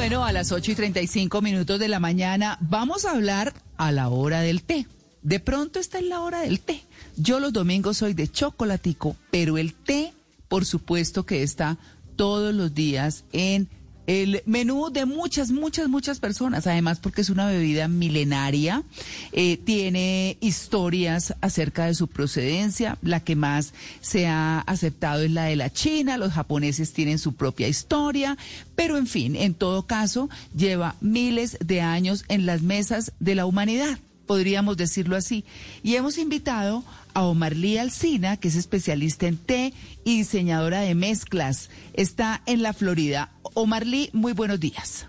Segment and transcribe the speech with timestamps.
[0.00, 4.08] Bueno, a las 8 y 35 minutos de la mañana vamos a hablar a la
[4.08, 4.86] hora del té.
[5.20, 6.80] De pronto está en la hora del té.
[7.18, 10.14] Yo los domingos soy de chocolatico, pero el té,
[10.48, 11.76] por supuesto que está
[12.16, 13.68] todos los días en
[14.10, 18.82] el menú de muchas, muchas, muchas personas, además porque es una bebida milenaria,
[19.30, 25.44] eh, tiene historias acerca de su procedencia, la que más se ha aceptado es la
[25.44, 28.36] de la China, los japoneses tienen su propia historia,
[28.74, 33.46] pero en fin, en todo caso, lleva miles de años en las mesas de la
[33.46, 34.00] humanidad
[34.30, 35.44] podríamos decirlo así.
[35.82, 39.72] Y hemos invitado a Omar Lee Alcina, que es especialista en té
[40.04, 41.70] y diseñadora de mezclas.
[41.92, 43.30] Está en la Florida.
[43.54, 45.06] Omar Lee, muy buenos días.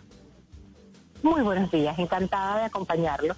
[1.23, 3.35] Muy buenos días, encantada de acompañarlo.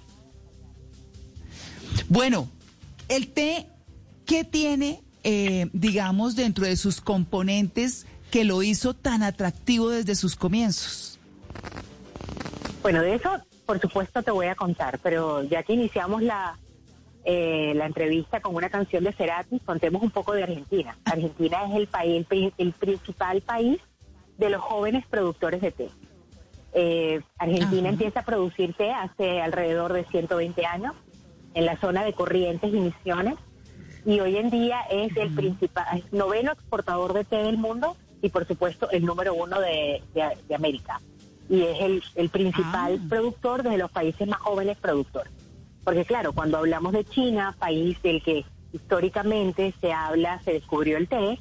[2.08, 2.48] Bueno,
[3.08, 3.66] el té,
[4.26, 10.34] ¿qué tiene, eh, digamos, dentro de sus componentes que lo hizo tan atractivo desde sus
[10.34, 11.18] comienzos?
[12.82, 13.30] Bueno, de eso
[13.64, 16.58] por supuesto te voy a contar, pero ya que iniciamos la,
[17.24, 20.96] eh, la entrevista con una canción de Cerati, contemos un poco de Argentina.
[21.04, 22.26] Argentina es el país,
[22.58, 23.80] el, principal país
[24.38, 25.88] de los jóvenes productores de té.
[26.72, 30.94] Eh, Argentina empieza a producir té hace alrededor de 120 años
[31.54, 33.36] en la zona de Corrientes y Misiones
[34.04, 38.46] y hoy en día es el principal, noveno exportador de té del mundo y por
[38.46, 40.02] supuesto el número uno de
[40.54, 41.00] América
[41.48, 43.06] y es el, principal ah.
[43.08, 45.32] productor de los países más jóvenes productores.
[45.84, 51.08] Porque claro, cuando hablamos de China, país del que históricamente se habla, se descubrió el
[51.08, 51.38] té,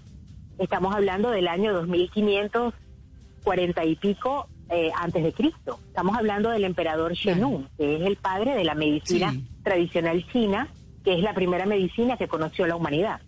[0.60, 5.80] estamos hablando del año 2540 y pico eh, antes de Cristo.
[5.88, 10.68] Estamos hablando del emperador Shenun, que es el padre de la medicina tradicional china,
[11.04, 13.22] que es la primera medicina que conoció la humanidad.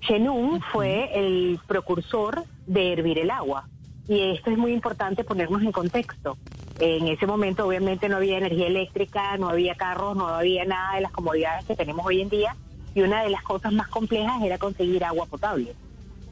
[0.00, 3.68] Shenun fue el precursor de hervir el agua
[4.08, 6.38] y esto es muy importante ponernos en contexto.
[6.80, 11.02] En ese momento obviamente no había energía eléctrica, no había carros, no había nada de
[11.02, 12.56] las comodidades que tenemos hoy en día
[12.94, 15.74] y una de las cosas más complejas era conseguir agua potable.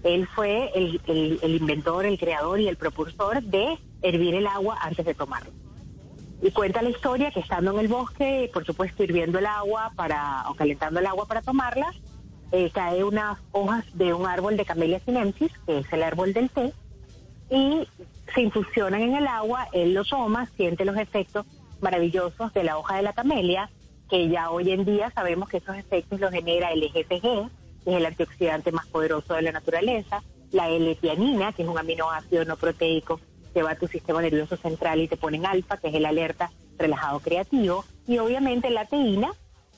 [0.04, 1.00] Él fue el,
[1.42, 5.52] inventor, el creador y el propulsor de hervir el agua antes de tomarlo.
[6.42, 10.48] Y cuenta la historia que estando en el bosque, por supuesto hirviendo el agua para,
[10.48, 11.92] o calentando el agua para tomarla,
[12.52, 16.50] eh, cae unas hojas de un árbol de Camellia sinensis, que es el árbol del
[16.50, 16.72] té,
[17.50, 17.86] y
[18.34, 21.46] se infusionan en el agua, él lo toma, siente los efectos
[21.80, 23.70] maravillosos de la hoja de la camelia,
[24.08, 27.96] que ya hoy en día sabemos que esos efectos los genera el EGPG, que es
[27.96, 33.20] el antioxidante más poderoso de la naturaleza, la L-tianina, que es un aminoácido no proteico
[33.52, 36.06] que va a tu sistema nervioso central y te pone en alfa, que es el
[36.06, 39.32] alerta relajado creativo, y obviamente la teína,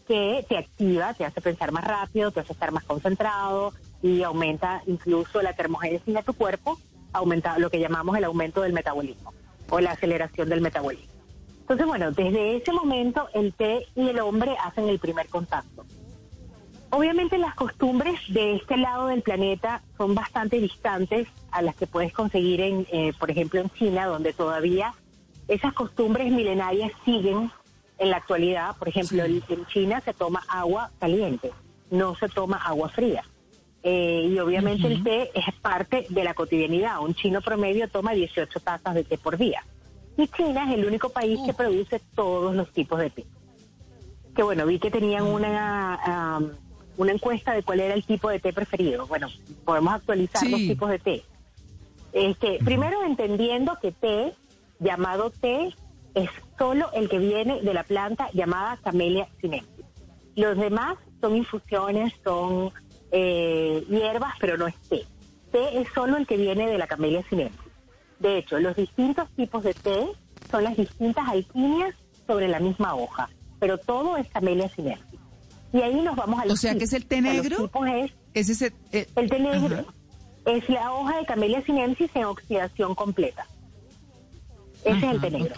[0.06, 4.82] que te activa, te hace pensar más rápido, te hace estar más concentrado y aumenta
[4.86, 6.78] incluso la termogénesis de tu cuerpo
[7.12, 9.32] aumentar lo que llamamos el aumento del metabolismo
[9.70, 11.12] o la aceleración del metabolismo.
[11.60, 15.84] Entonces, bueno, desde ese momento el té y el hombre hacen el primer contacto.
[16.90, 22.14] Obviamente las costumbres de este lado del planeta son bastante distantes a las que puedes
[22.14, 24.94] conseguir en, eh, por ejemplo, en China, donde todavía
[25.48, 27.50] esas costumbres milenarias siguen
[27.98, 28.74] en la actualidad.
[28.76, 31.52] Por ejemplo, en China se toma agua caliente,
[31.90, 33.22] no se toma agua fría.
[33.82, 37.00] Eh, y obviamente el té es parte de la cotidianidad.
[37.00, 39.64] Un chino promedio toma 18 tazas de té por día.
[40.16, 43.24] Y China es el único país que produce todos los tipos de té.
[44.34, 45.32] Que bueno, vi que tenían mm.
[45.32, 46.40] una,
[46.96, 49.06] una encuesta de cuál era el tipo de té preferido.
[49.06, 49.28] Bueno,
[49.64, 51.22] podemos actualizar los tipos de té.
[52.12, 54.34] Este, Primero entendiendo que té,
[54.80, 55.74] llamado té,
[56.14, 56.28] es
[56.58, 59.84] solo el que viene de la planta llamada Camellia sinensis.
[60.34, 62.72] Los demás son infusiones, son
[63.12, 65.04] eh, hierbas, pero no es té.
[65.52, 67.60] Té es solo el que viene de la camelia sinensis.
[68.18, 70.06] De hecho, los distintos tipos de té
[70.50, 71.94] son las distintas alquimias
[72.26, 75.20] sobre la misma hoja, pero todo es camelia sinensis.
[75.72, 77.70] Y ahí nos vamos a O sea, que es el té negro.
[78.34, 79.84] es, ese, eh, el té negro
[80.46, 83.46] es la hoja de camelia sinensis en oxidación completa.
[84.84, 85.54] Ese es el té negro.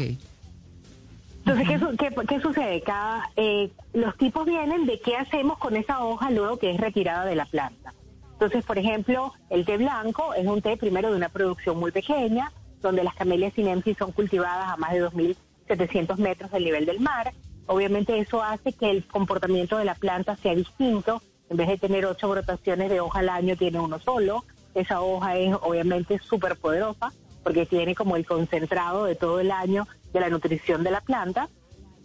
[1.50, 2.80] Entonces, ¿qué, sucede?
[2.82, 7.24] Cada, eh, los tipos vienen de qué hacemos con esa hoja luego que es retirada
[7.24, 7.92] de la planta.
[8.32, 12.52] Entonces, por ejemplo, el té blanco es un té primero de una producción muy pequeña,
[12.80, 17.32] donde las camelias sinensis son cultivadas a más de 2.700 metros del nivel del mar.
[17.66, 21.20] Obviamente eso hace que el comportamiento de la planta sea distinto.
[21.48, 24.44] En vez de tener ocho brotaciones de hoja al año, tiene uno solo.
[24.74, 27.12] Esa hoja es obviamente súper poderosa
[27.42, 31.48] porque tiene como el concentrado de todo el año de la nutrición de la planta.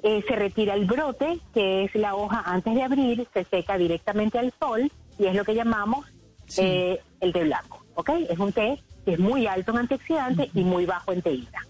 [0.03, 4.37] Eh, se retira el brote, que es la hoja antes de abrir, se seca directamente
[4.37, 6.05] al sol y es lo que llamamos
[6.57, 7.85] eh, el té blanco.
[7.95, 8.09] ¿ok?
[8.29, 11.65] Es un té que es muy alto en antioxidantes y muy bajo en teína.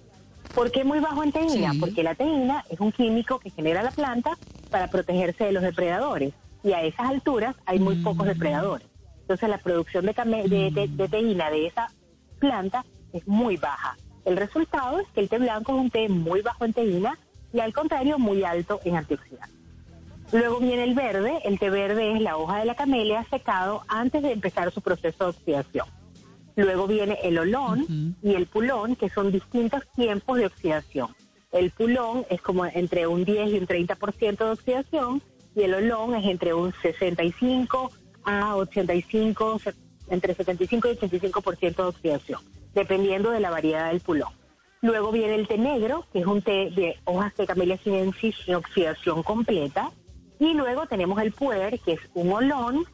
[0.53, 1.73] ¿Por qué muy bajo en teína?
[1.79, 4.37] Porque la teína es un químico que genera la planta
[4.69, 6.33] para protegerse de los depredadores.
[6.63, 8.29] Y a esas alturas hay muy pocos mm.
[8.29, 8.87] depredadores.
[9.21, 11.87] Entonces la producción de, de, de, teína de esa
[12.39, 12.85] planta
[13.15, 13.97] es muy baja.
[14.25, 17.17] El resultado es que el té blanco es un té muy bajo en teína
[17.53, 19.55] y al contrario muy alto en antioxidantes.
[20.31, 24.21] Luego viene el verde, el té verde es la hoja de la camelia secado antes
[24.21, 25.87] de empezar su proceso de oxidación.
[26.55, 31.15] Luego viene el olón y el pulón, que son distintos tiempos de oxidación.
[31.51, 35.21] El pulón es como entre un 10 y un 30% de oxidación
[35.55, 37.91] y el olón es entre un 65
[38.23, 39.61] a 85,
[40.09, 42.41] entre 75 y 85% de oxidación,
[42.75, 44.29] dependiendo de la variedad del pulón.
[44.81, 48.55] Luego viene el té negro, que es un té de hojas de camelia sinensis en
[48.55, 49.91] oxidación completa.
[50.37, 52.85] Y luego tenemos el puer, que es un olón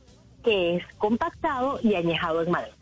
[0.43, 2.75] que es compactado y añejado en madera.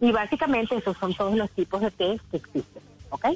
[0.00, 3.26] Y básicamente esos son todos los tipos de té que existen, ¿ok?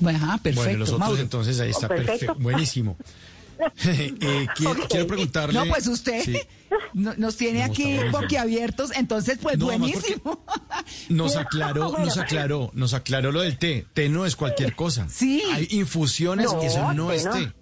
[0.00, 0.60] Bueno, perfecto.
[0.62, 2.34] Bueno, los otros entonces ahí está perfecto.
[2.38, 2.96] Buenísimo.
[3.84, 5.58] eh, quiero, preguntarle.
[5.58, 6.46] No, pues usted
[6.92, 10.44] nos tiene aquí boquiabiertos, entonces pues buenísimo.
[11.08, 13.86] Nos aclaró, nos aclaró, nos aclaró lo del té.
[13.92, 15.08] Té no es cualquier cosa.
[15.08, 15.42] Sí.
[15.52, 17.52] Hay infusiones que eso no es té.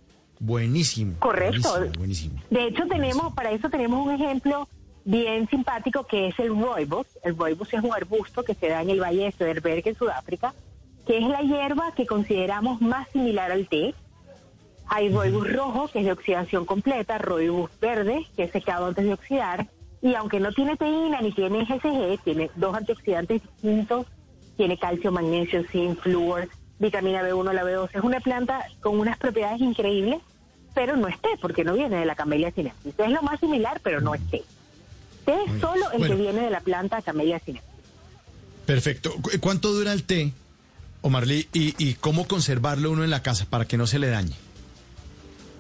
[0.41, 1.15] Buenísimo.
[1.21, 1.89] Correcto.
[1.97, 4.69] Buenísimo, De hecho tenemos, para eso tenemos un ejemplo
[5.05, 7.07] bien simpático que es el rooibos.
[7.23, 10.55] El rooibos es un arbusto que se da en el Valle de Söderberg en Sudáfrica,
[11.07, 13.95] que es la hierba que consideramos más similar al té.
[14.87, 19.15] Hay rooibos rojo, que es de oxidación completa, rooibos verde, que es secado antes de
[19.15, 19.69] oxidar,
[20.03, 24.07] y aunque no tiene teína ni tiene GCG, tiene dos antioxidantes distintos,
[24.57, 26.49] tiene calcio, magnesio, zinc, flúor,
[26.79, 27.89] vitamina B1, la B2.
[27.95, 30.21] Es una planta con unas propiedades increíbles,
[30.75, 32.95] pero no es té, porque no viene de la camelia sinensis.
[32.99, 34.43] Es lo más similar, pero no es té
[35.25, 37.71] té es solo el que viene de la planta Camellia sinensis.
[38.67, 39.15] Perfecto.
[39.41, 40.33] ¿Cuánto dura el té,
[41.03, 44.35] Omar Lee, y, cómo conservarlo uno en la casa para que no se le dañe?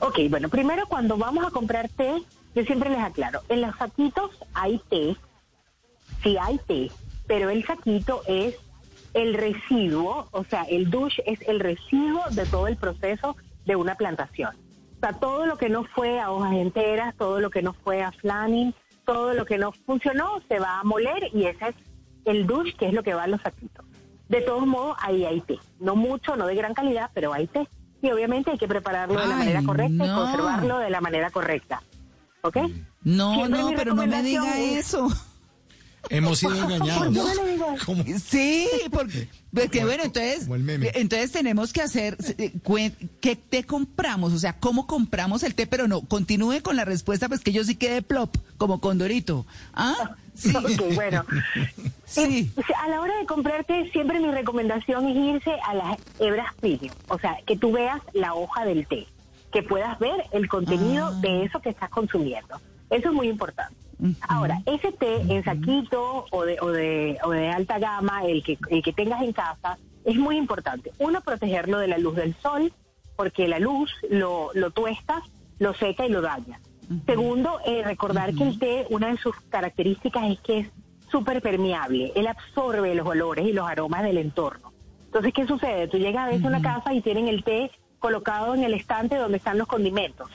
[0.00, 2.23] Ok, bueno, primero cuando vamos a comprar té,
[2.55, 5.17] yo siempre les aclaro, en los saquitos hay té,
[6.23, 6.91] sí hay té,
[7.26, 8.56] pero el saquito es
[9.14, 13.94] el residuo, o sea, el douche es el residuo de todo el proceso de una
[13.94, 14.55] plantación.
[14.96, 18.02] O sea, todo lo que no fue a hojas enteras, todo lo que no fue
[18.02, 18.75] a flanning,
[19.05, 21.75] todo lo que no funcionó se va a moler y ese es
[22.25, 23.85] el douche, que es lo que va a los saquitos.
[24.29, 25.58] De todos modos, ahí hay té.
[25.79, 27.69] No mucho, no de gran calidad, pero hay té.
[28.05, 31.83] Y obviamente hay que prepararlo de la manera correcta y conservarlo de la manera correcta.
[32.43, 32.59] ¿Ok?
[33.03, 35.09] No, no, pero no me diga eso.
[36.11, 37.17] Hemos sido engañados.
[38.23, 40.49] Sí, porque, bueno, entonces,
[40.95, 42.53] entonces tenemos que hacer, eh,
[43.23, 44.35] ¿qué té compramos?
[44.35, 45.67] O sea, ¿cómo compramos el té?
[45.67, 49.47] Pero no, continúe con la respuesta, pues que yo sí quedé plop, como Condorito.
[49.73, 50.17] ¿Ah?
[50.35, 50.53] Sí.
[50.95, 51.25] bueno.
[52.05, 52.53] Sí.
[52.57, 56.55] Eh, a la hora de comprar té, siempre mi recomendación es irse a las hebras
[56.61, 56.95] premium.
[57.09, 59.07] O sea, que tú veas la hoja del té,
[59.53, 61.19] que puedas ver el contenido ah.
[61.21, 62.61] de eso que estás consumiendo.
[62.91, 63.75] Eso es muy importante.
[64.29, 68.59] Ahora, ese té en saquito o de, o de, o de alta gama, el que,
[68.69, 70.93] el que tengas en casa, es muy importante.
[70.99, 72.73] Uno, protegerlo de la luz del sol,
[73.17, 75.23] porque la luz lo, lo tuesta,
[75.59, 76.61] lo seca y lo daña.
[77.07, 80.69] Segundo, eh, recordar que el té, una de sus características es que es
[81.11, 82.13] súper permeable.
[82.15, 84.73] Él absorbe los olores y los aromas del entorno.
[85.06, 85.87] Entonces, ¿qué sucede?
[85.89, 87.70] Tú llegas a veces a una casa y tienen el té
[88.01, 90.29] colocado en el estante donde están los condimentos.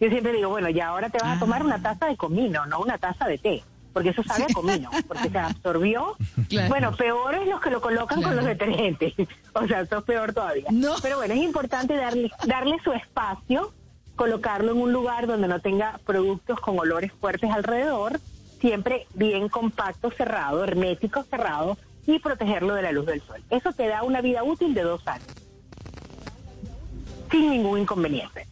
[0.00, 1.82] Yo siempre digo, bueno, ya ahora te vas a tomar una ah.
[1.82, 5.38] taza de comino, no una taza de té, porque eso sabe a comino, porque se
[5.38, 6.16] absorbió.
[6.68, 9.14] Bueno, peor es los que lo colocan con los detergentes,
[9.54, 10.66] o sea, eso es peor todavía.
[11.02, 13.72] Pero bueno, es importante darle, darle su espacio,
[14.16, 18.18] colocarlo en un lugar donde no tenga productos con olores fuertes alrededor,
[18.60, 23.42] siempre bien compacto, cerrado, hermético, cerrado, y protegerlo de la luz del sol.
[23.50, 25.26] Eso te da una vida útil de dos años,
[27.30, 28.46] sin ningún inconveniente.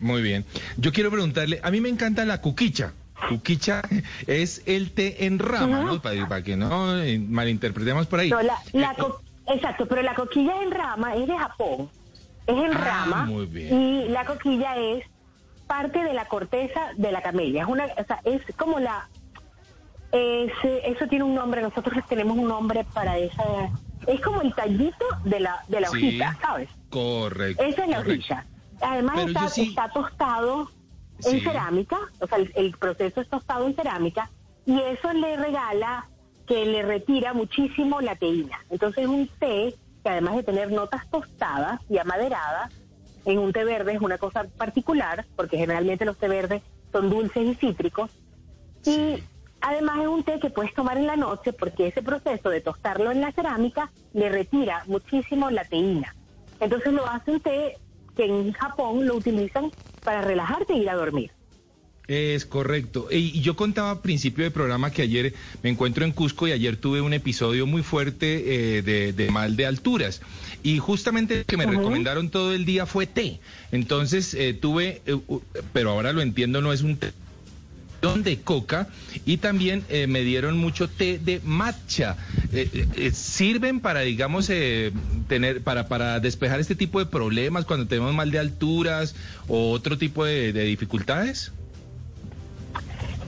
[0.00, 0.44] Muy bien.
[0.78, 2.92] Yo quiero preguntarle, a mí me encanta la cuquicha.
[3.28, 3.82] Cuquicha
[4.26, 6.02] es el té en rama, ¿no?
[6.02, 8.32] Para, que no eh, malinterpretemos por ahí.
[9.46, 11.88] exacto, pero la coquilla en rama es de Japón.
[12.46, 13.24] Es en ah, rama.
[13.26, 13.80] Muy bien.
[13.80, 15.04] Y la coquilla es
[15.66, 17.62] parte de la corteza de la camelia.
[17.62, 19.08] Es, una, o sea, es como la...
[20.12, 23.44] eso tiene un nombre, nosotros tenemos un nombre para esa...
[24.06, 26.68] Es como el tallito de la, de la hojita, ¿sabes?
[26.90, 27.62] Correcto.
[27.62, 28.46] Esa es la hojita.
[28.82, 30.68] Además está, tostado
[31.24, 34.28] en cerámica, o sea, el, proceso es tostado en cerámica
[34.66, 36.08] y eso le regala
[36.46, 38.58] que le retira muchísimo la teína.
[38.70, 42.72] Entonces un té que además de tener notas tostadas y amaderadas,
[43.24, 47.46] en un té verde es una cosa particular, porque generalmente los té verdes son dulces
[47.46, 48.10] y cítricos,
[48.84, 49.22] y
[49.62, 53.12] Además es un té que puedes tomar en la noche porque ese proceso de tostarlo
[53.12, 56.14] en la cerámica le retira muchísimo la teína.
[56.58, 57.78] Entonces lo hace un té
[58.16, 59.70] que en Japón lo utilizan
[60.02, 61.30] para relajarte e ir a dormir.
[62.08, 63.08] Es correcto.
[63.10, 66.76] Y yo contaba a principio del programa que ayer me encuentro en Cusco y ayer
[66.76, 70.20] tuve un episodio muy fuerte eh, de, mal de alturas.
[70.64, 73.38] Y justamente lo que me recomendaron todo el día fue té.
[73.70, 75.16] Entonces eh, tuve, eh,
[75.72, 77.12] pero ahora lo entiendo, no es un té
[78.24, 78.88] de coca
[79.24, 82.16] y también me dieron mucho té de matcha.
[83.12, 84.50] ¿Sirven para, digamos,
[85.28, 89.14] tener, para, para despejar este tipo de problemas cuando tenemos mal de alturas
[89.46, 91.52] o otro tipo de dificultades?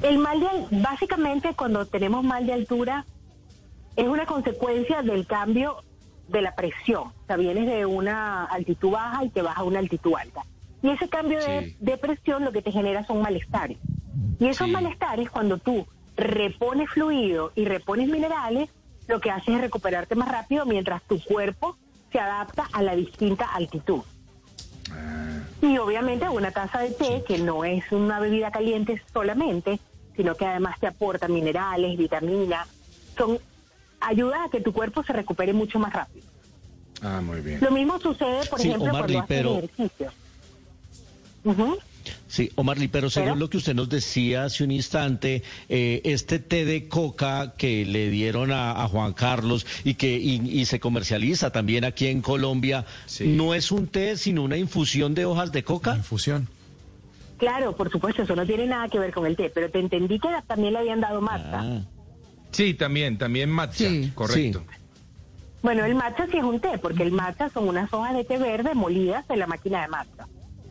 [0.05, 0.47] El mal de,
[0.83, 3.07] básicamente cuando tenemos mal de altura
[3.97, 5.83] es una consecuencia del cambio
[6.29, 7.05] de la presión.
[7.05, 10.43] O sea, vienes de una altitud baja y te vas a una altitud alta.
[10.83, 13.79] Y ese cambio de, presión lo que te genera son malestares.
[14.39, 15.87] Y esos malestares, cuando tú
[16.19, 18.69] repones fluido y repones minerales,
[19.09, 21.79] lo que hace es recuperarte más rápido mientras tu cuerpo
[22.13, 24.03] se adapta a la distinta altitud.
[24.93, 25.41] Ah.
[25.63, 29.81] Y obviamente una taza de té, que no es una bebida caliente solamente,
[30.17, 32.69] sino que además te aporta minerales, vitaminas,
[33.17, 33.39] son
[34.01, 36.27] ayuda a que tu cuerpo se recupere mucho más rápido.
[37.03, 37.59] Ah, muy bien.
[37.61, 40.13] Lo mismo sucede, por ejemplo, cuando haces ejercicio.
[42.29, 46.39] Sí, Omar Lee, pero según lo que usted nos decía hace un instante, eh, este
[46.39, 51.85] té de coca que le dieron a, Juan Carlos y que y, se comercializa también
[51.85, 52.87] aquí en Colombia,
[53.21, 55.97] no es un té, sino una infusión de hojas de coca.
[55.97, 56.49] infusión.
[57.45, 60.19] Claro, por supuesto, eso no tiene nada que ver con el té, pero te entendí
[60.19, 61.61] que también le habían dado matcha.
[61.61, 61.81] Ah.
[62.53, 63.85] Sí, también, también matcha,
[64.15, 64.65] correcto.
[65.61, 68.39] Bueno, el matcha sí es un té, porque el matcha son unas hojas de té
[68.39, 70.27] verde molidas en la máquina de matcha.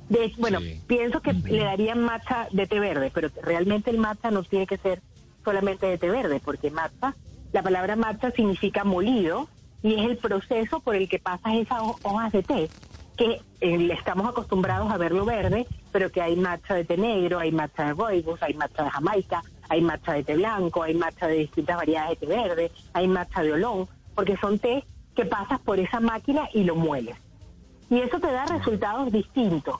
[0.09, 4.41] De, bueno, pienso que le darían matcha de té verde, pero realmente el matcha no
[4.43, 4.99] tiene que ser
[5.45, 7.15] solamente de té verde, porque matcha,
[7.51, 9.47] la palabra matcha significa molido
[9.83, 12.71] y es el proceso por el que pasas esas hojas de té
[13.17, 17.51] que eh, estamos acostumbrados a verlo verde, pero que hay matcha de té negro, hay
[17.51, 21.35] matcha de rooibos, hay matcha de jamaica, hay matcha de té blanco, hay matcha de
[21.35, 24.83] distintas variedades de té verde, hay matcha de olón, porque son té
[25.15, 27.15] que pasas por esa máquina y lo mueles.
[27.89, 29.75] Y eso te da resultados distintos,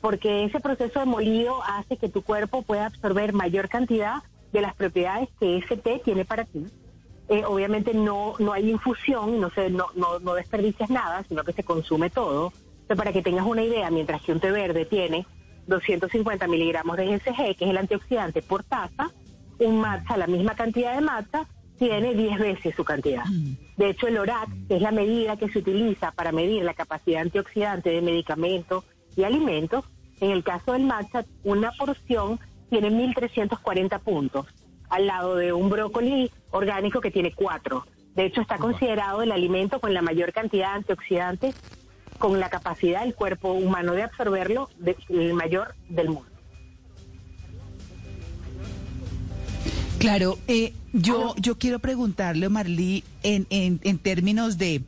[0.00, 4.74] porque ese proceso de molido hace que tu cuerpo pueda absorber mayor cantidad de las
[4.74, 6.66] propiedades que ese té tiene para ti.
[7.28, 11.54] Eh, obviamente no no hay infusión, no, se, no, no, no desperdicias nada, sino que
[11.54, 12.52] se consume todo
[12.88, 15.26] para que tengas una idea, mientras que un té verde tiene
[15.66, 19.10] 250 miligramos de GCG, que es el antioxidante por taza,
[19.58, 21.46] un matcha, la misma cantidad de matcha,
[21.78, 23.24] tiene 10 veces su cantidad.
[23.24, 23.56] Mm.
[23.76, 27.22] De hecho, el ORAC, que es la medida que se utiliza para medir la capacidad
[27.22, 28.84] antioxidante de medicamentos
[29.16, 29.84] y alimentos,
[30.20, 32.38] en el caso del matcha, una porción
[32.70, 34.46] tiene 1.340 puntos,
[34.88, 37.84] al lado de un brócoli orgánico que tiene 4.
[38.14, 41.56] De hecho, está considerado el alimento con la mayor cantidad de antioxidantes
[42.18, 44.70] con la capacidad del cuerpo humano de absorberlo
[45.08, 46.26] el mayor del mundo.
[49.98, 54.82] Claro, eh, yo, yo quiero preguntarle, Marlí, en, en, en términos de,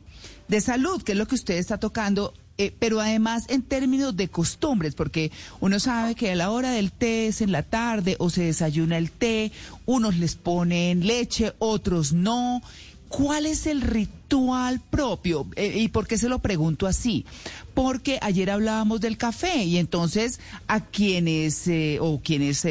[0.47, 4.27] de salud, que es lo que usted está tocando, eh, pero además en términos de
[4.27, 8.29] costumbres, porque uno sabe que a la hora del té es en la tarde o
[8.29, 9.51] se desayuna el té,
[9.85, 12.61] unos les ponen leche, otros no,
[13.09, 15.47] ¿Cuál es el ritual propio?
[15.55, 17.25] Eh, ¿Y por qué se lo pregunto así?
[17.73, 22.65] Porque ayer hablábamos del café y entonces a quienes eh, o quienes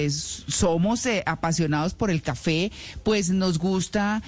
[0.47, 2.71] somos eh, apasionados por el café,
[3.03, 4.23] pues nos gusta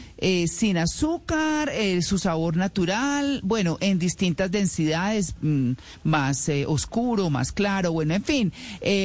[0.47, 1.71] sin azúcar,
[2.03, 5.73] su sabor natural, bueno, en distintas densidades, mm,
[6.03, 8.53] más oscuro, más claro, bueno, en fin,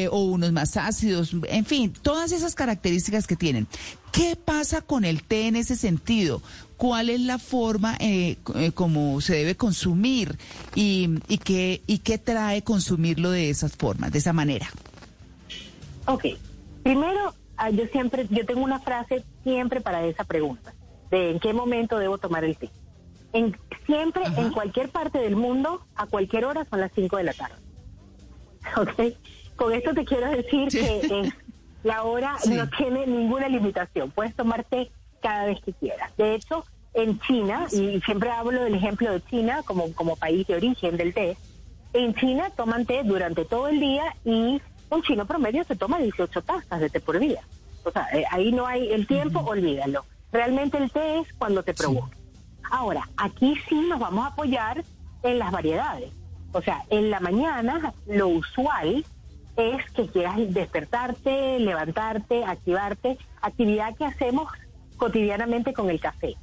[0.09, 3.67] o unos más ácidos, en fin, todas esas características que tienen.
[4.13, 6.43] ¿Qué pasa con el té en ese sentido?
[6.83, 10.37] ¿Cuál es la forma eh, eh, como se debe consumir
[10.75, 14.67] y, y, qué, y qué trae consumirlo de esas formas, de esa manera?
[16.07, 16.25] Ok,
[16.83, 20.73] primero ah, yo siempre, yo tengo una frase siempre para esa pregunta,
[21.09, 22.69] de en qué momento debo tomar el té.
[23.31, 27.33] En, siempre, en cualquier parte del mundo, a cualquier hora son las 5 de la
[27.33, 27.55] tarde.
[28.75, 29.15] Ok,
[29.55, 31.33] con esto te quiero decir que es
[31.83, 34.11] la hora no tiene ninguna limitación.
[34.11, 36.11] Puedes tomarte cada vez que quieras.
[36.17, 40.55] De hecho, en China, y siempre hablo del ejemplo de China como, como país de
[40.55, 41.37] origen del té,
[41.93, 46.41] en China toman té durante todo el día y un chino promedio se toma 18
[46.41, 47.41] tazas de té por día.
[47.83, 50.05] O sea, eh, ahí no hay el tiempo, olvídalo.
[50.31, 52.17] Realmente el té es cuando te provoca.
[52.71, 54.83] Ahora, aquí sí nos vamos a apoyar
[55.21, 56.11] en las variedades.
[56.51, 59.05] O sea, en la mañana lo usual
[59.55, 64.51] es que quieras despertarte, levantarte, activarte, actividad que hacemos
[64.97, 66.35] cotidianamente con el café.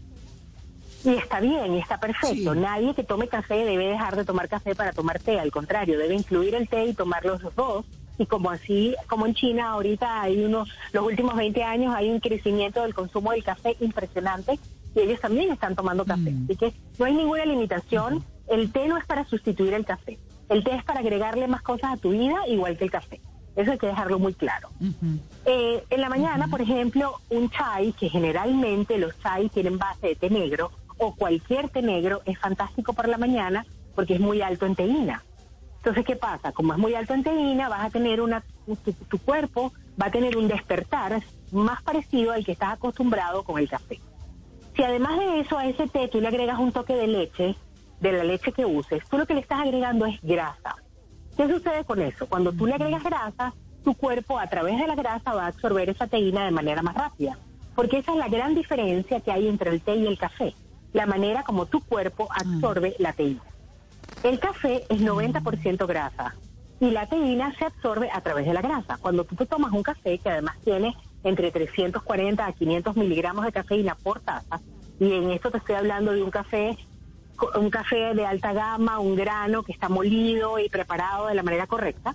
[1.05, 2.55] Y está bien, y está perfecto.
[2.55, 6.15] Nadie que tome café debe dejar de tomar café para tomar té, al contrario, debe
[6.15, 7.87] incluir el té y tomar los dos.
[8.19, 12.21] Y como así, como en China ahorita hay unos, los últimos 20 años hay un
[12.21, 14.59] crecimiento del consumo del café impresionante
[14.95, 16.31] y ellos también están tomando café.
[16.31, 16.45] Mm.
[16.45, 18.23] Así que no hay ninguna limitación.
[18.47, 20.19] El té no es para sustituir el café.
[20.51, 23.21] El té es para agregarle más cosas a tu vida, igual que el café.
[23.57, 24.71] Eso hay que dejarlo muy claro.
[25.45, 30.17] Eh, en la mañana, por ejemplo, un chai, que generalmente los chai tienen base de
[30.17, 34.67] té negro, o cualquier té negro, es fantástico por la mañana porque es muy alto
[34.67, 35.25] en teína.
[35.79, 36.53] Entonces, ¿qué pasa?
[36.53, 38.45] Como es muy alto en teína, vas a tener una,
[39.09, 43.69] tu cuerpo va a tener un despertar más parecido al que estás acostumbrado con el
[43.69, 43.99] café.
[44.77, 47.57] Si además de eso a ese té tú le agregas un toque de leche,
[48.01, 50.77] de la leche que uses, tú lo que le estás agregando es grasa.
[51.37, 52.27] ¿Qué sucede con eso?
[52.27, 55.89] Cuando tú le agregas grasa, tu cuerpo a través de la grasa va a absorber
[55.89, 57.39] esa teína de manera más rápida.
[57.75, 60.55] Porque esa es la gran diferencia que hay entre el té y el café.
[60.93, 63.43] La manera como tu cuerpo absorbe la teína.
[64.23, 66.35] El café es 90% grasa
[66.81, 68.99] y la teína se absorbe a través de la grasa.
[69.01, 73.53] Cuando tú te tomas un café que además tiene entre 340 a 500 miligramos de
[73.53, 74.61] cafeína por taza,
[74.99, 76.77] y en esto te estoy hablando de un café
[77.57, 81.67] un café de alta gama, un grano que está molido y preparado de la manera
[81.67, 82.15] correcta,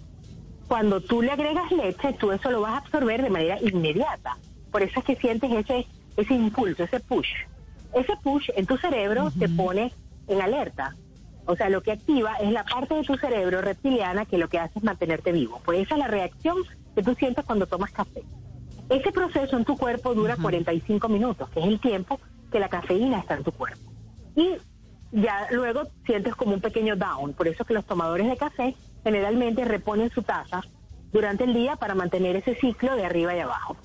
[0.68, 4.38] cuando tú le agregas leche, tú eso lo vas a absorber de manera inmediata.
[4.72, 7.30] Por eso es que sientes ese, ese impulso, ese push.
[7.96, 9.94] Ese push en tu cerebro te pone
[10.28, 10.96] en alerta.
[11.46, 14.60] O sea, lo que activa es la parte de tu cerebro reptiliana que lo que
[14.60, 15.62] hace es mantenerte vivo.
[15.64, 16.58] Pues esa es la reacción
[16.94, 18.22] que tú sientes cuando tomas café.
[18.90, 22.20] Ese proceso en tu cuerpo dura 45 minutos, que es el tiempo
[22.52, 23.90] que la cafeína está en tu cuerpo.
[24.36, 24.58] Y
[25.14, 27.34] ya luego sientes como un pequeño down.
[27.34, 28.76] Por eso que los tomadores de café
[29.06, 30.62] generalmente reponen su taza
[31.14, 33.78] durante el día para mantener ese ciclo de arriba y abajo.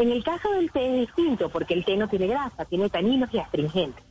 [0.00, 3.28] En el caso del té es distinto porque el té no tiene grasa, tiene taninos
[3.34, 4.02] y astringentes.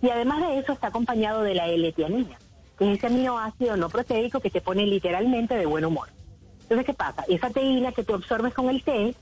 [0.00, 2.38] Y además de eso está acompañado de la L-tianina,
[2.78, 6.08] que es ese aminoácido no proteico que te pone literalmente de buen humor.
[6.62, 7.22] Entonces, ¿qué pasa?
[7.28, 9.14] Esa teína que tú absorbes con el té,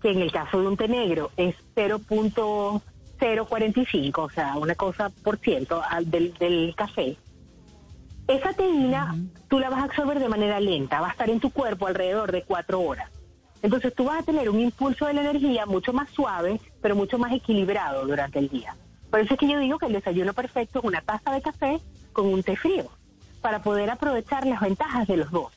[0.00, 2.80] que en el caso de un té negro es 0.0
[3.20, 7.16] 0,45, o sea, una cosa por ciento del, del café,
[8.26, 9.14] esa teína
[9.48, 12.32] tú la vas a absorber de manera lenta, va a estar en tu cuerpo alrededor
[12.32, 13.10] de cuatro horas.
[13.62, 17.16] Entonces tú vas a tener un impulso de la energía mucho más suave, pero mucho
[17.18, 18.76] más equilibrado durante el día.
[19.10, 21.80] Por eso es que yo digo que el desayuno perfecto es una taza de café
[22.12, 22.90] con un té frío,
[23.40, 25.52] para poder aprovechar las ventajas de los dos.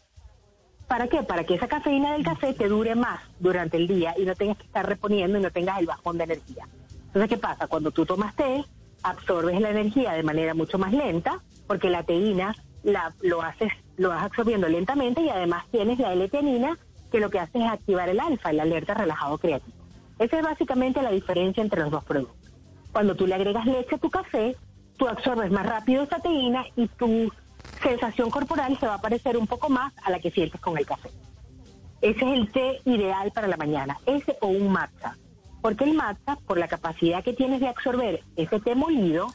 [0.88, 1.24] ¿Para qué?
[1.24, 4.58] Para que esa cafeína del café te dure más durante el día y no tengas
[4.58, 6.68] que estar reponiendo y no tengas el bajón de energía.
[7.08, 7.68] Entonces, ¿qué pasa?
[7.68, 8.64] Cuando tú tomas té,
[9.02, 14.10] absorbes la energía de manera mucho más lenta, porque la teína la, lo haces, lo
[14.10, 16.30] vas absorbiendo lentamente y además tienes la l
[17.12, 19.78] que lo que hace es activar el alfa, el alerta relajado creativo.
[20.20, 22.52] Esa es básicamente la diferencia entre los dos productos.
[22.92, 24.56] Cuando tú le agregas leche a tu café,
[24.98, 27.32] tú absorbes más rápido esa teína y tu
[27.84, 30.86] sensación corporal se va a parecer un poco más a la que sientes con el
[30.86, 31.10] café.
[32.02, 35.18] Ese es el té ideal para la mañana, ese o un matcha.
[35.62, 39.34] Porque el matcha, por la capacidad que tienes de absorber ese té molido,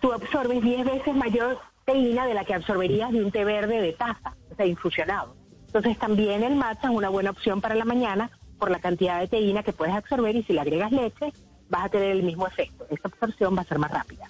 [0.00, 3.92] tú absorbes 10 veces mayor teína de la que absorberías de un té verde de
[3.92, 5.34] taza, o sea, infusionado.
[5.72, 8.28] Entonces también el matcha es una buena opción para la mañana
[8.58, 11.32] por la cantidad de teína que puedes absorber y si le agregas leche
[11.68, 12.86] vas a tener el mismo efecto.
[12.90, 14.26] Esa absorción va a ser más rápida.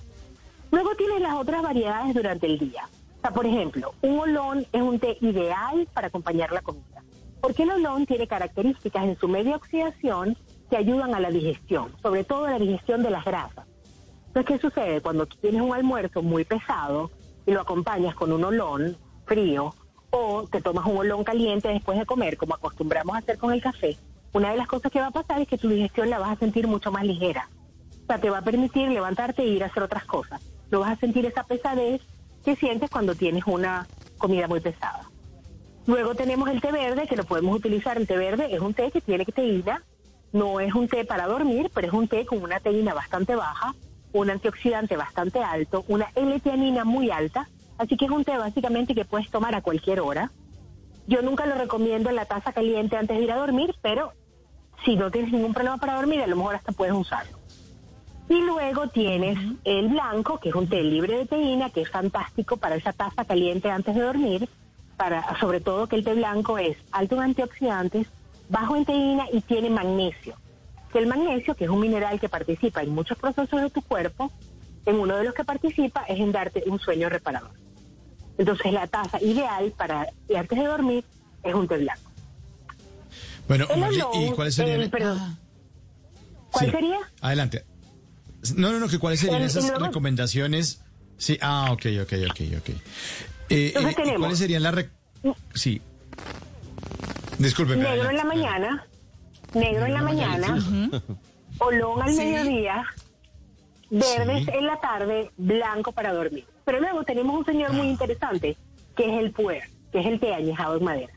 [0.70, 2.87] Luego tienes las otras variedades durante el día.
[3.16, 7.03] O sea, por ejemplo, un olón es un té ideal para acompañar la comida.
[7.40, 10.37] Porque el olón tiene características en su media oxidación
[10.68, 13.66] que ayudan a la digestión, sobre todo a la digestión de las grasas.
[14.26, 15.00] Entonces, ¿qué sucede?
[15.00, 17.11] Cuando tienes un almuerzo muy pesado
[17.46, 19.74] y lo acompañas con un olón frío
[20.11, 23.62] o te tomas un olón caliente después de comer, como acostumbramos a hacer con el
[23.62, 23.96] café,
[24.33, 26.38] una de las cosas que va a pasar es que tu digestión la vas a
[26.38, 27.49] sentir mucho más ligera.
[28.05, 30.40] O sea, te va a permitir levantarte e ir a hacer otras cosas.
[30.70, 32.01] No vas a sentir esa pesadez
[32.44, 35.11] que sientes cuando tienes una comida muy pesada.
[35.87, 37.96] Luego tenemos el té verde, que lo podemos utilizar.
[37.96, 39.83] El té verde es un té que tiene teína,
[40.33, 43.75] no es un té para dormir, pero es un té con una teína bastante baja,
[44.12, 47.49] un antioxidante bastante alto, una L-teanina muy alta,
[47.81, 50.31] así que es un té básicamente que puedes tomar a cualquier hora.
[51.07, 54.12] Yo nunca lo recomiendo en la taza caliente antes de ir a dormir, pero
[54.85, 57.38] si no tienes ningún problema para dormir, a lo mejor hasta puedes usarlo.
[58.29, 62.59] Y luego tienes el blanco, que es un té libre de teína, que es fantástico
[62.59, 64.49] para esa taza caliente antes de dormir,
[64.99, 68.07] para sobre todo que el té blanco es alto en antioxidantes,
[68.51, 70.37] bajo en teína y tiene magnesio.
[70.93, 74.31] El magnesio, que es un mineral que participa en muchos procesos de tu cuerpo,
[74.85, 77.60] en uno de los que participa es en darte un sueño reparador.
[78.40, 81.05] Entonces la taza ideal para antes de dormir
[81.42, 82.11] es un té blanco.
[83.46, 83.66] Bueno,
[84.14, 84.90] ¿y cuáles serían?
[85.03, 85.35] Ah.
[86.50, 86.98] ¿Cuál sería?
[87.20, 87.66] Adelante.
[88.57, 90.81] No, no, no, que cuáles serían esas recomendaciones.
[91.18, 92.68] Sí, ah, ok, ok, ok, ok.
[93.50, 94.87] Eh, eh ¿Cuáles serían las...
[95.53, 95.83] Sí.
[97.38, 97.76] Disculpe.
[97.76, 98.87] Negro en la mañana,
[99.53, 100.59] negro en la mañana,
[101.59, 102.87] olón al mediodía,
[103.90, 106.46] verdes en la tarde, blanco para dormir.
[106.71, 107.91] Pero luego tenemos un señor muy ah.
[107.91, 108.57] interesante,
[108.95, 111.13] que es el puer, que es el té añejado en madera.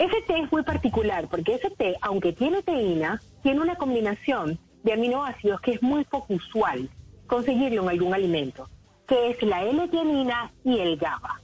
[0.00, 4.94] Ese té es muy particular porque ese té, aunque tiene teína, tiene una combinación de
[4.94, 6.90] aminoácidos que es muy poco usual
[7.28, 8.68] conseguirlo en algún alimento,
[9.06, 11.40] que es la L-tianina y el GABA.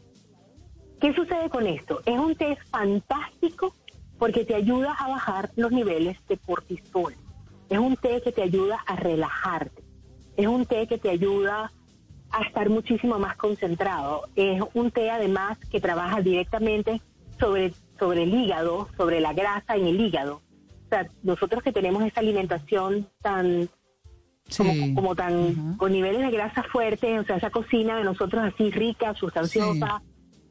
[1.01, 2.01] ¿Qué sucede con esto?
[2.05, 3.77] Es un té fantástico
[4.19, 7.15] porque te ayuda a bajar los niveles de cortisol.
[7.71, 9.85] Es un té que te ayuda a relajarte.
[10.37, 11.71] Es un té que te ayuda
[12.31, 14.29] a estar muchísimo más concentrado.
[14.37, 17.01] Es un té además que trabaja directamente
[17.39, 20.43] sobre, sobre el hígado, sobre la grasa en el hígado.
[20.87, 23.69] O sea, nosotros que tenemos esa alimentación tan
[24.95, 29.15] como, tan con niveles de grasa fuertes, o sea, esa cocina de nosotros así rica,
[29.15, 30.03] sustanciosa,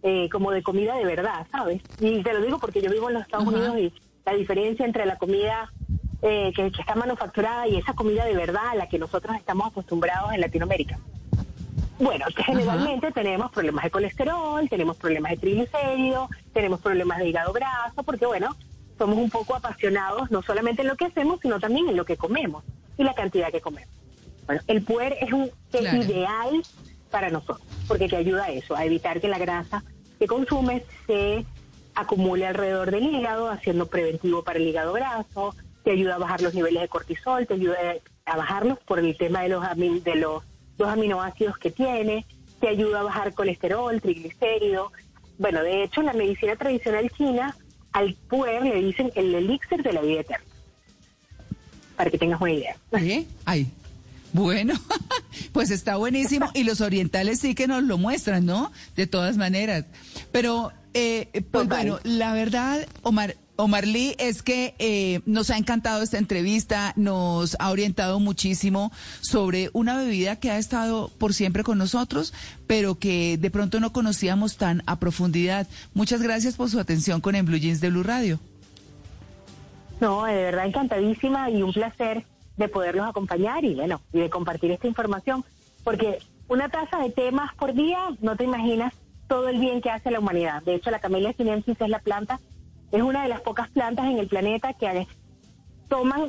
[0.04, 1.82] eh, como de comida de verdad, ¿sabes?
[2.00, 3.94] Y te lo digo porque yo vivo en los Estados Unidos y
[4.26, 5.72] la diferencia entre la comida
[6.22, 10.34] eh, que, está manufacturada y esa comida de verdad a la que nosotros estamos acostumbrados
[10.34, 11.00] en Latinoamérica.
[12.00, 18.04] Bueno, generalmente tenemos problemas de colesterol, tenemos problemas de triglicéridos, tenemos problemas de hígado graso,
[18.04, 18.56] porque bueno,
[18.98, 22.18] somos un poco apasionados no solamente en lo que hacemos, sino también en lo que
[22.18, 22.64] comemos
[22.98, 23.94] y la cantidad que comemos.
[24.46, 26.64] Bueno, el puer es un ideal
[27.12, 29.84] para nosotros, porque te ayuda a eso, a evitar que la grasa
[30.20, 31.46] que consumes se
[31.96, 36.54] acumule alrededor del hígado, haciendo preventivo para el hígado graso, te ayuda a bajar los
[36.54, 37.78] niveles de cortisol, te ayuda
[38.26, 39.64] a bajarlos por el tema de los,
[40.04, 40.44] de los
[40.78, 42.26] dos aminoácidos que tiene,
[42.60, 44.92] te ayuda a bajar colesterol, triglicéridos.
[45.38, 47.56] Bueno, de hecho, en la medicina tradicional china,
[47.92, 50.46] al puer le dicen el elixir de la vida eterna.
[51.96, 52.76] Para que tengas una idea.
[52.98, 53.28] ¿Sí?
[53.46, 53.68] Ay,
[54.34, 54.74] bueno,
[55.52, 58.72] pues está buenísimo y los orientales sí que nos lo muestran, ¿no?
[58.96, 59.86] De todas maneras.
[60.32, 66.02] Pero, eh, pues bueno, la verdad, Omar, Omar Lee, es que eh, nos ha encantado
[66.02, 68.91] esta entrevista, nos ha orientado muchísimo
[69.22, 72.34] sobre una bebida que ha estado por siempre con nosotros,
[72.67, 75.67] pero que de pronto no conocíamos tan a profundidad.
[75.93, 78.39] Muchas gracias por su atención con En Blue Jeans de Blue Radio.
[80.00, 82.24] No, de verdad encantadísima y un placer
[82.58, 85.43] de poderlos acompañar y bueno, y de compartir esta información,
[85.84, 88.93] porque una taza de temas por día, no te imaginas
[89.28, 90.62] todo el bien que hace la humanidad.
[90.63, 92.39] De hecho, la camelia sinensis es la planta,
[92.91, 95.08] es una de las pocas plantas en el planeta que
[95.89, 96.28] toman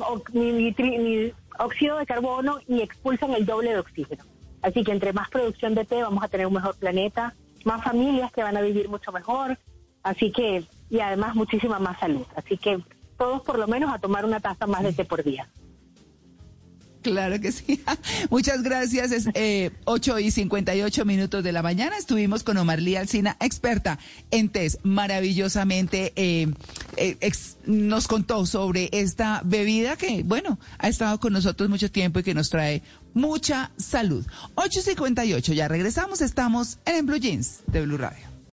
[1.59, 4.23] óxido de carbono y expulsan el doble de oxígeno.
[4.61, 8.31] Así que entre más producción de té vamos a tener un mejor planeta, más familias
[8.31, 9.57] que van a vivir mucho mejor,
[10.03, 12.25] así que, y además muchísima más salud.
[12.35, 12.81] Así que
[13.17, 15.49] todos por lo menos a tomar una taza más de té por día.
[17.01, 17.81] Claro que sí.
[18.29, 19.11] Muchas gracias.
[19.11, 21.97] Es eh, 8 y 58 minutos de la mañana.
[21.97, 23.99] Estuvimos con Omar Lía Alcina, experta
[24.31, 26.51] en test, maravillosamente eh,
[26.97, 27.31] eh
[27.65, 32.33] nos contó sobre esta bebida que, bueno, ha estado con nosotros mucho tiempo y que
[32.33, 32.81] nos trae
[33.13, 34.25] mucha salud.
[34.55, 36.21] 8 y 58, ya regresamos.
[36.21, 38.28] Estamos en Blue Jeans de Blue Radio.